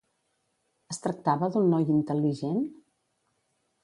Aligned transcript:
Es 0.93 1.01
tractava 1.03 1.49
d'un 1.55 1.69
noi 1.73 1.85
intel·ligent? 1.97 2.57